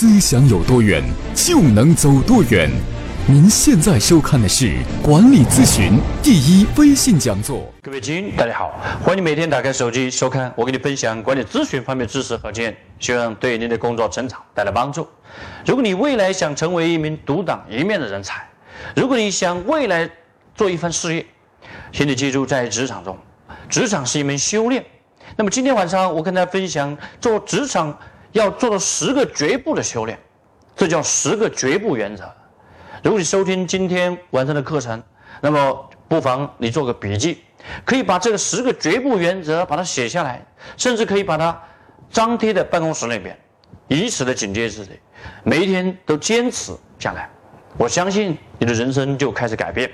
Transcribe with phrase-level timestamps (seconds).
[0.00, 1.02] 思想有多远，
[1.34, 2.70] 就能走多远。
[3.26, 7.68] 您现在收看的是管理咨询第一微信讲座。
[7.82, 15.04] 各位亲，大家好，欢迎每天打开手机收看我给你分享管理咨询方面知识和经验，希望对您的工作成长带来帮助。
[15.66, 18.48] 如果你未来想成为一名独当一面的人才，
[18.94, 20.08] 如果你想未来
[20.54, 21.26] 做一番事业，
[21.90, 23.18] 请你记住，在职场中，
[23.68, 24.84] 职场是一门修炼。
[25.34, 27.98] 那么今天晚上我跟大家分享做职场
[28.38, 30.18] 要做到十个绝不的修炼，
[30.76, 32.24] 这叫十个绝不原则。
[33.02, 35.02] 如果你收听今天晚上的课程，
[35.40, 37.42] 那么不妨你做个笔记，
[37.84, 40.44] 可以把这个十个绝不原则把它写下来，
[40.76, 41.60] 甚至可以把它
[42.10, 43.38] 张贴在办公室那边，
[43.88, 44.92] 以此的警戒自己，
[45.42, 47.28] 每一天都坚持下来，
[47.76, 49.90] 我相信你的人生就开始改变。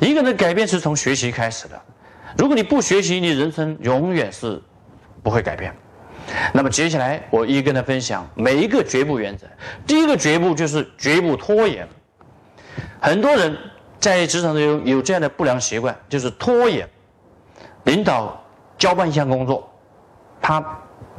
[0.00, 1.80] 一个人的改变是从学习开始的，
[2.38, 4.60] 如果你不学习，你人生永远是
[5.22, 5.74] 不会改变。
[6.52, 9.46] 那么接下来我一一跟他分享每一个绝不原则。
[9.86, 11.88] 第一个绝不就是绝不拖延。
[13.00, 13.56] 很多人
[13.98, 16.88] 在职场中有有这样的不良习惯，就是拖延。
[17.84, 18.42] 领导
[18.76, 19.72] 交办一项工作，
[20.40, 20.60] 他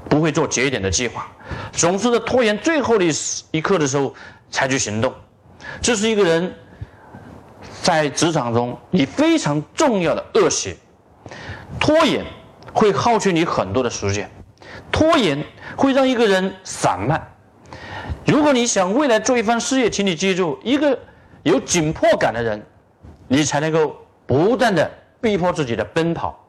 [0.08, 1.28] 不会做节点的计划，
[1.72, 3.12] 总是在拖延最后的一
[3.52, 4.14] 一刻的时候
[4.50, 5.14] 采取行动。
[5.82, 6.54] 这是一个人
[7.82, 10.78] 在职场中你非常重要的恶习。
[11.80, 12.24] 拖延
[12.74, 14.30] 会耗去你很多的时间，
[14.92, 15.44] 拖延
[15.76, 17.22] 会让一个人散漫。
[18.26, 20.98] 如果你想未来做一番事业，请你记住一个。
[21.44, 22.64] 有紧迫感的人，
[23.28, 23.98] 你才能够
[24.28, 24.88] 不断的
[25.20, 26.40] 逼迫自己的奔跑，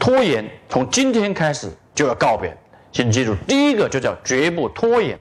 [0.00, 2.52] 拖延从今天开始就要告别。
[2.90, 5.16] 请记住，第一个就叫绝不拖延。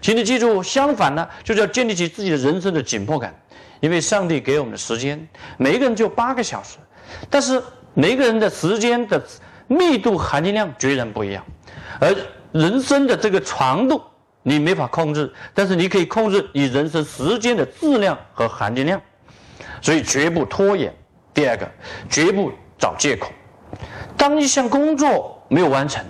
[0.00, 3.38] 请你记住，相反呢，就是要建立起自己的人生的紧迫感。
[3.80, 6.78] 因为上帝给我们的时间，每个人就八个小时，
[7.28, 7.62] 但是
[7.92, 9.22] 每个人的时间的
[9.66, 11.44] 密度含金量决然不一样，
[12.00, 12.14] 而
[12.52, 14.02] 人生的这个长度。
[14.42, 18.98] 你没法控制，但是你可以控制你人生时间的质量和含金量，
[19.82, 20.90] 所以绝不拖延。
[21.34, 21.70] 第二个，
[22.08, 23.30] 绝不找借口。
[24.16, 26.02] 当一项工作没有完成，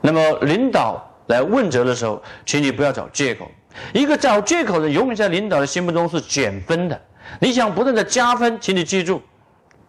[0.00, 3.46] 那么领导来问责的时候，请你不要找借口。
[3.92, 6.98] 一个找借口的，永远在领导的心目中是减分的。
[7.38, 9.20] 你想不断的加分，请你记住，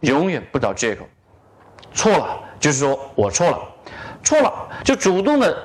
[0.02, 1.08] 永远不找借口。
[1.94, 3.60] 错了就是说我错了，
[4.30, 5.58] 错了就主动的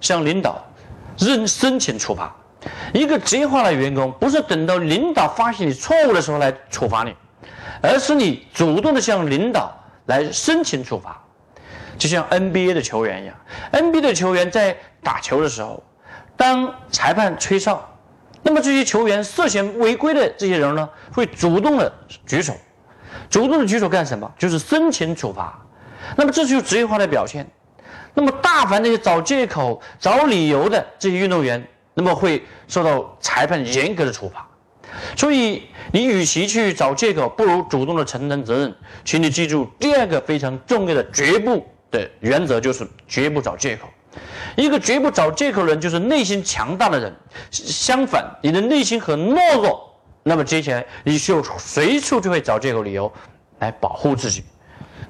[0.00, 0.64] 向领导。
[1.18, 2.34] 认申请处罚，
[2.94, 7.14] 一个职业化的员工不是等到领导发现你错误的时候来处罚你，
[7.82, 9.70] 而是你主动的向领导
[10.06, 11.22] 来申请处罚，
[11.98, 13.36] 就像 NBA 的球员一样
[13.72, 15.84] ，NBA 的球员在打球的时候，
[16.34, 17.86] 当裁判吹哨，
[18.42, 21.92] 那么这些球员涉嫌违规的这些人呢，会主动的
[22.26, 22.54] 举手，
[23.28, 24.28] 主动的举手干什么？
[24.38, 25.60] 就是申请处罚，
[26.16, 27.46] 那么这就是职业化的表现。
[28.14, 34.46] 那么，大凡那些找借口、找理由的这些运动员，那么会受到裁判严格的处罚。
[35.16, 38.74] 所以，你与其去找借口，不如主动的承担责任。
[39.04, 43.88] 请你记住，第二个非常重要的绝不的原则就是绝不找借口。
[44.56, 47.10] 一个绝不找借口的人，就是内心强大的人。
[47.50, 49.90] 相反，你的内心很懦弱，
[50.22, 53.10] 那么接下来你就随处就会找借口、理由
[53.60, 54.44] 来保护自己。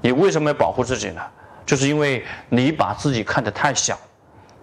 [0.01, 1.21] 你为什么要保护自己呢？
[1.65, 3.99] 就是因为你把自己看得太小，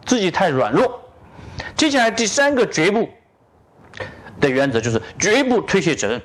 [0.06, 1.00] 自己太软弱。
[1.76, 3.08] 接下来第三个绝不
[4.40, 6.22] 的原则就是绝不推卸责任，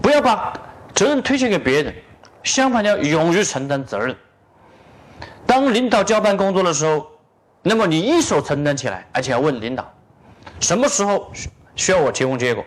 [0.00, 0.52] 不要把
[0.94, 1.94] 责任推卸给别人，
[2.42, 4.16] 相反要勇于承担责任。
[5.46, 7.06] 当领导交办工作的时候，
[7.62, 9.92] 那么你一手承担起来，而且要问领导
[10.60, 11.30] 什么时候
[11.76, 12.64] 需要我提供结果。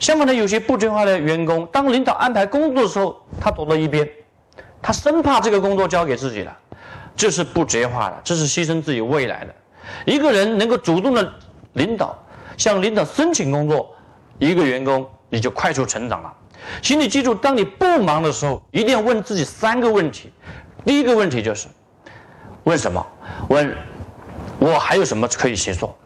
[0.00, 4.08] 相反的，有些不听话的员工，当领导安排工作的时候，他躲到一边。
[4.82, 6.54] 他生怕这个工作交给自己了，
[7.14, 9.54] 这是不职业化的，这是牺牲自己未来的。
[10.04, 11.32] 一个人能够主动的
[11.74, 12.18] 领导，
[12.56, 13.94] 向领导申请工作，
[14.38, 16.32] 一个员工你就快速成长了。
[16.80, 20.32] 请你记住，当你不忙的时候，一定要问自己三个问题。
[20.84, 21.68] 第一个问题就是，
[22.64, 23.06] 问什么？
[23.48, 23.76] 问
[24.58, 25.96] 我还有什么可以协作？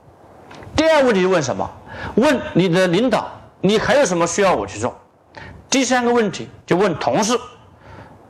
[0.75, 1.71] 第二个问题问什么？
[2.17, 3.31] 问你的领导，
[3.62, 4.95] 你还有什么需要我去做？
[5.71, 7.39] 第三个问题就问同事。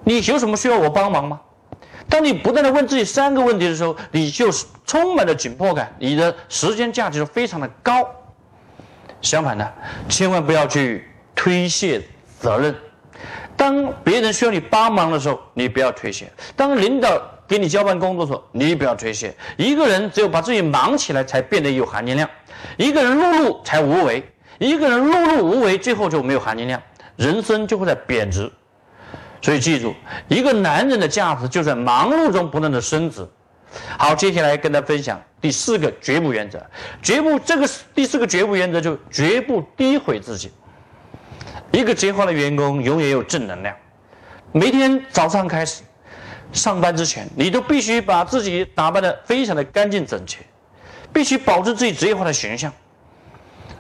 [0.07, 1.41] 你有什么需要我帮忙吗？
[2.09, 8.09] 当你不断的问自己三个问题的时候，你就是充满了紧迫感，你的时间价值就非常的高。
[9.21, 9.75] 相反的，
[10.09, 12.01] 千万不要去推卸
[12.39, 12.73] 责任。
[13.57, 19.35] 当别人需要你帮忙的时候，你不要推卸；当领导给你交办工作的时候，你不要推卸。
[19.57, 22.31] 一个人只有把自己忙起来，才变得有含金量。
[22.77, 24.23] 一个人碌碌才无为，
[24.61, 26.81] 一个人碌碌无为，最后就没有含金量，
[27.17, 28.49] 人生就会在贬值。
[29.47, 29.95] 所以记住，
[30.27, 33.25] 一个男人的价值就在忙碌中不断的升值。
[33.97, 36.61] 好，接下来跟大家分享第四个绝不原则。
[37.01, 40.51] 绝不这个第四个绝不原则就绝不诋毁自己。
[41.71, 43.73] 一个职业化的员工永远有正能量。
[44.51, 45.85] 每天早上开始
[46.53, 50.39] 上班之前，你都必须把自己打扮的非常的干净整洁，
[51.13, 52.73] 必须保持自己职业化的形象。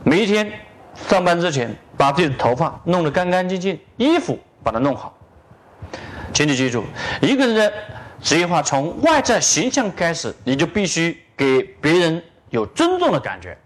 [0.05, 0.49] 每一天
[1.09, 5.13] 上班之前，把自己的头发弄得干干净净，衣服把它弄好。
[6.37, 6.85] 请你记住，
[7.23, 7.73] 一个人的
[8.21, 13.57] 职业化从外在形象开始，你就必须给别人有尊重的感觉。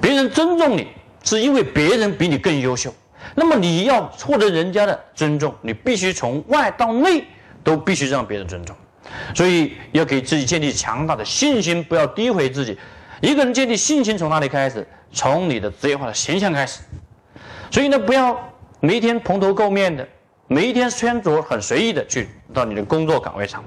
[0.00, 0.86] 别人尊重你，
[1.24, 2.94] 是因为别人比你更优秀。
[3.34, 7.24] 那么你要获得人家的尊重，你必须从外到内
[7.64, 8.76] 都必须让别人尊重，
[9.34, 12.78] 所以要给自己建立强大的信心，不要诋毁自己。
[13.20, 14.86] 一个人建立信心从哪里开始？
[15.12, 16.78] 从你的职业化的形象开始。
[17.72, 20.06] 所以呢，不要每天蓬头垢面的，
[20.48, 23.64] 每一天穿着很随意的去到你的工作岗位上。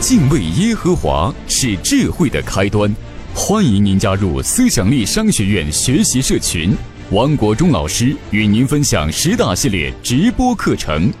[0.00, 2.92] 敬畏耶和华是智慧的开端，
[3.32, 6.76] 欢迎您加入思想力商学院学习社群。
[7.10, 11.12] 王国忠老师与您分享十大系列直播课程，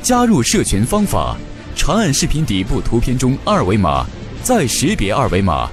[0.00, 1.36] 加入社群方法：
[1.76, 4.06] 长按视频底部图片中二维码，
[4.42, 5.68] 再识别二维码，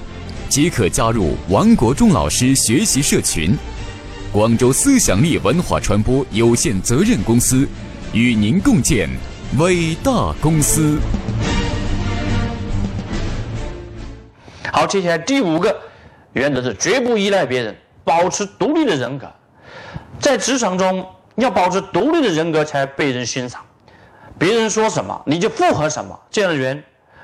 [0.46, 3.56] 即可加入王国忠老师学习社群。
[4.32, 7.68] 广州思想力文化传播有限责任公司
[8.14, 9.06] 与您共建
[9.58, 10.98] 伟大公司。
[14.72, 15.78] 好，接下来第五个
[16.32, 19.30] 原则是绝不依赖别人，保持独立的人格。
[20.18, 23.60] 在职场中，要保持独立的人格才被人欣赏。
[24.38, 26.18] 别人说什么，你就附和什么。
[26.30, 26.82] 这样的人，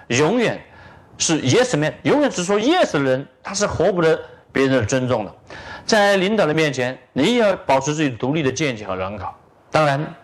[0.08, 0.60] 永远
[1.16, 4.20] 是 yes man，永远只说 yes 的人，他是获不得
[4.52, 5.34] 别人的尊重的。
[5.88, 9.26] 在领导的面前，你也要保持自己独立的见解和人格。
[9.73, 10.14] 当然，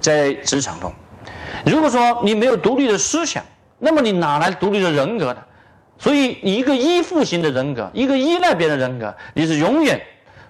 [0.00, 0.92] 在职场中，
[1.64, 3.42] 如果说你没有独立的思想，
[3.78, 5.42] 那么你哪来独立的人格呢？
[5.98, 9.98] 所以，你一个依附型的人格，一个依赖别人的人格，你是永远，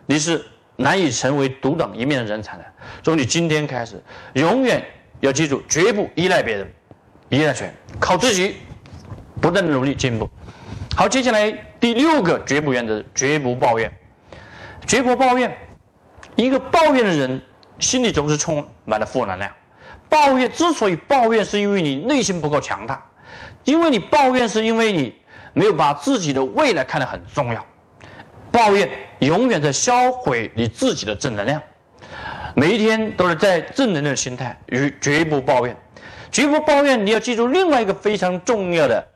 [0.07, 0.45] 你是。
[0.81, 2.65] 难以成为独当一面的人才的。
[3.03, 4.01] 从你今天开始，
[4.35, 4.81] 永远
[5.19, 6.73] 要记住，绝不依赖别人，
[7.31, 7.69] 依赖谁？
[7.99, 8.55] 靠自己，
[9.41, 10.31] 不断的努力进步。
[10.95, 13.93] 好，接下来第六个绝不原则：绝不抱怨，
[14.89, 15.57] 绝不抱怨。
[16.35, 17.41] 一个抱怨的人，
[17.79, 19.53] 心里总是充满了负能量。
[20.09, 23.05] 抱怨之所以抱怨，是因为你内心不够强大，
[23.65, 25.15] 因为你抱怨，是因为你
[25.53, 27.65] 没有把自己的未来看得很重要。
[28.51, 28.89] 抱怨
[29.19, 31.61] 永远在销毁你自己的正能量，
[32.55, 35.77] 每一天都是在正能量的心态，与绝不抱怨，
[36.31, 37.05] 绝不抱怨。
[37.05, 39.07] 你要记住另外一个非常重要的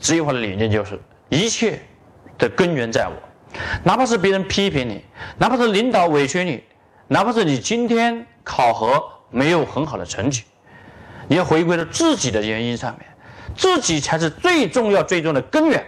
[0.00, 1.78] 职业化的理念，就是一切
[2.36, 3.31] 的根源在我。
[3.82, 5.04] 哪怕是别人批评你，
[5.38, 6.62] 哪怕是领导委屈你，
[7.08, 10.44] 哪怕是你今天考核没有很好的成绩，
[11.28, 13.06] 你要回归到自己的原因上面，
[13.56, 15.84] 自己才是最重要、最重要的根源。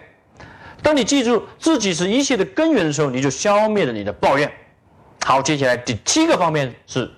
[0.83, 4.51] 当你记住自己是一切的根源的时候，你就消灭了你的抱怨。
[5.25, 7.11] 好，接下来第七个方面是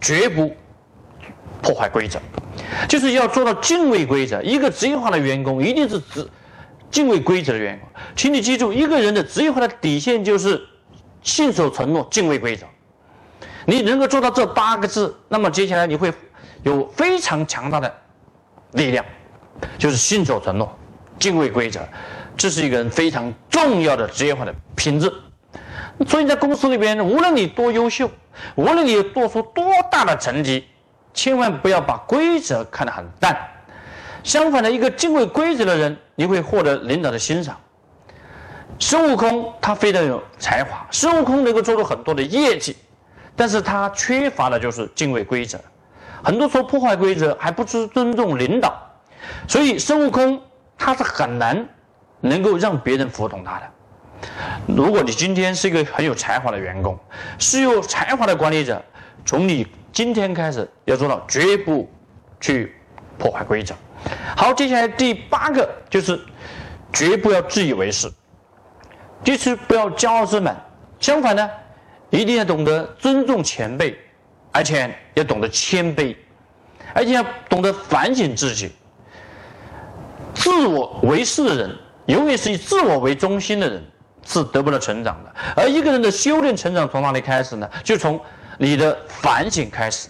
[0.00, 0.54] 绝不
[1.60, 2.20] 破坏规则，
[2.88, 4.40] 就是要做到敬畏规则。
[4.42, 6.28] 一个职业化的员工一定是只
[6.90, 7.88] 敬畏规则的员工。
[8.16, 10.60] 请你记住，一个人的职业化的底线就是
[11.22, 12.66] 信守承诺、敬畏规则。
[13.66, 16.12] 你能够做到这八个字，那么接下来你会
[16.62, 17.94] 有非常强大的
[18.72, 19.04] 力量，
[19.78, 20.78] 就是信守承诺、
[21.18, 21.80] 敬畏规则。
[22.36, 25.12] 这是一个人非常重要的职业化的品质，
[26.06, 28.08] 所以在公司里边，无论你多优秀，
[28.54, 30.64] 无论你做出多大的成绩，
[31.12, 33.36] 千万不要把规则看得很淡。
[34.22, 37.56] 相反的，一个敬畏规则的人，你会获得领导的欣赏。
[38.80, 42.76] 孙悟空他非常有才华，孙悟空能够做出很多的业绩，
[43.36, 45.60] 但是他缺乏的就是敬畏规则。
[46.24, 48.76] 很多时候破坏规则，还不知尊重领导，
[49.46, 50.42] 所以孙悟空
[50.76, 51.64] 他是很难。
[52.20, 53.70] 能够让别人服从他的。
[54.66, 56.98] 如果你今天是一个很有才华的员工，
[57.38, 58.84] 是有才华的管理者，
[59.24, 61.88] 从你今天开始要做到绝不
[62.40, 62.74] 去
[63.18, 63.74] 破坏规则。
[64.36, 66.18] 好，接下来第八个就是
[66.92, 68.10] 绝不要自以为是，
[69.24, 70.56] 就是不要骄傲自满。
[71.00, 71.50] 相反呢，
[72.10, 73.98] 一定要懂得尊重前辈，
[74.52, 76.16] 而且要懂得谦卑，
[76.94, 78.72] 而且要懂得反省自己。
[80.34, 81.76] 自我为是的人。
[82.06, 83.84] 永远是以自我为中心的人
[84.24, 87.68] 是得不到成长的，而一个人的修炼成长从哪里开始呢？
[87.84, 88.18] 就从
[88.56, 90.08] 你的反省开始。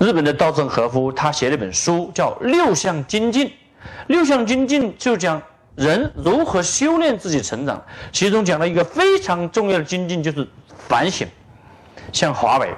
[0.00, 3.46] 日本的稻盛和夫他写了一本书叫《六项精进》，
[4.06, 5.42] 六项精进就讲
[5.74, 10.46] 人如何修炼自己成长，其中讲了一个非常重要的精进就是
[10.86, 11.26] 反省。
[12.12, 12.72] 像华为，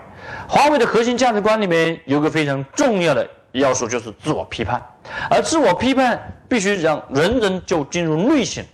[0.49, 4.83] 华为的核心价值观里面有个非常重要的要素就是自我批判，
[5.29, 8.65] 而自我批判必须让人人就进入内省。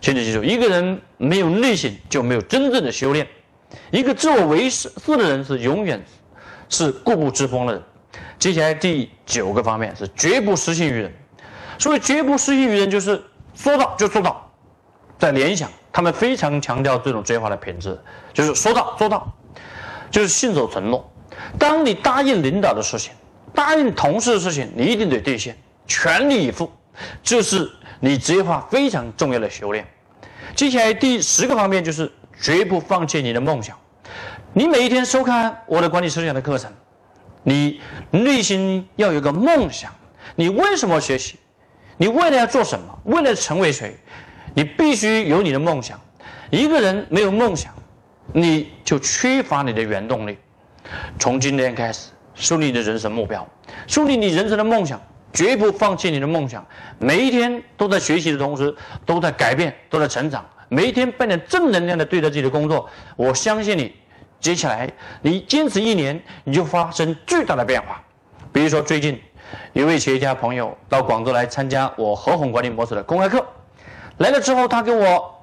[0.00, 3.26] 请你记住，一个人没有内省，就没有真正的修炼。
[3.90, 6.02] 一个自我为是的人是永远
[6.70, 7.82] 是固步自封的人。
[8.38, 11.12] 接下来第九个方面是绝不失信于人。
[11.78, 13.22] 所谓绝不失信于人，就是
[13.54, 14.50] 说到就做到。
[15.18, 17.98] 在联想，他们非常强调这种职业化的品质，
[18.32, 19.30] 就是说到做到，
[20.10, 21.12] 就是信守承诺。
[21.58, 23.12] 当你答应领导的事情，
[23.54, 26.72] 答应同事的事情，你一定得兑现，全力以赴，
[27.22, 29.86] 这是你职业化非常重要的修炼。
[30.54, 32.10] 接下来第十个方面就是
[32.40, 33.76] 绝不放弃你的梦想。
[34.52, 36.70] 你每一天收看我的管理思想的课程。
[37.44, 37.80] 你
[38.10, 39.92] 内心要有个梦想，
[40.34, 41.36] 你为什么学习？
[41.96, 42.98] 你为了要做什么？
[43.04, 43.96] 为了成为谁？
[44.52, 46.00] 你必须有你的梦想。
[46.50, 47.72] 一个人没有梦想，
[48.32, 50.36] 你就缺乏你的原动力。
[51.18, 53.46] 从今天开始，树立你的人生目标，
[53.86, 55.00] 树立你人生的梦想，
[55.32, 56.66] 绝不放弃你的梦想。
[56.98, 58.74] 每一天都在学习的同时，
[59.06, 60.44] 都在改变，都在成长。
[60.68, 62.90] 每一天扮演正能量的对待自己的工作。
[63.14, 63.94] 我相信你。
[64.40, 68.02] 接下来，你坚持一年，你就发生巨大的变化。
[68.52, 69.20] 比如说，最近
[69.74, 73.44] 有位企业家朋友到广州来参加我合伙管理模式的公开课，
[74.16, 75.34] 来了之后，他跟我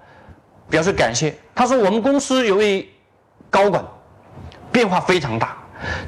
[0.70, 1.34] 表示感谢。
[1.54, 2.89] 他说：“我们公司有位
[3.50, 3.86] 高管，
[4.72, 5.58] 变化非常大。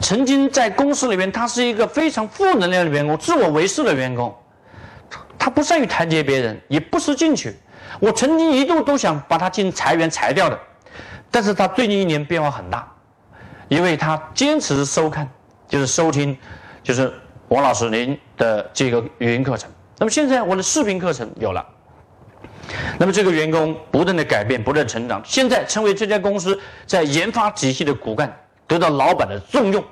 [0.02, 4.36] 曾经在公司里面，他是一个非常负能量的员工，自我为是的员工。
[5.38, 7.56] 他不善于团结别人，也不思进取。
[8.00, 10.60] 我曾经一度都想把他进行裁员裁掉的。”
[11.32, 12.92] 但是他最近一年变化很大，
[13.68, 15.30] 因为他坚持收看，
[15.68, 16.38] 就是收听，
[16.82, 17.14] 就是
[17.50, 19.70] 王老师您的这个语音课程。
[19.98, 21.66] 那么现在我的视频课程有了，
[22.98, 28.34] 那么这个员工不断的改变，不断成长，现在成为这家公司在研发体系的骨干，
[28.66, 29.84] 得到老板的重用，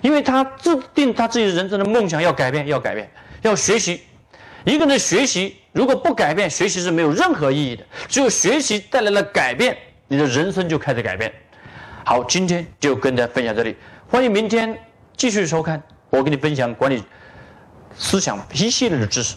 [0.00, 3.10] 因为他制定他自己人生的梦想，要改变，要改变，
[3.42, 4.02] 要学习。
[4.64, 7.84] 一个人学习如果不改变，学习是没有任何意义的。
[8.08, 9.76] 只有学习带来了改变。
[10.12, 11.32] 你的人生就开始改变。
[12.04, 13.74] 好，今天就跟大家分享这里，
[14.06, 14.78] 欢迎明天
[15.16, 17.02] 继续收看，我跟你分享管理
[17.96, 19.36] 思想一系列的知识，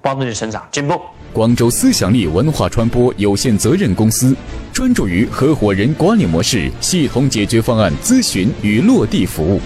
[0.00, 1.00] 帮助你成长进步。
[1.32, 4.36] 广州思想力文化传播有限责任公司
[4.72, 9.60] 专注于合伙人管理模式系统解决方案咨询与落地服务，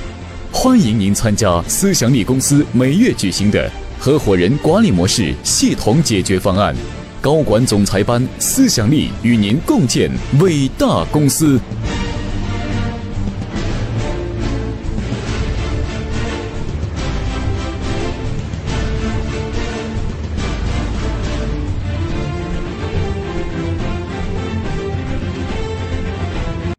[0.50, 6.74] 欢迎您参加思想力公司每月举行的合伙人管理模式系统解决方案。
[7.26, 11.58] 高管总裁班，思想力与您共建伟大公司。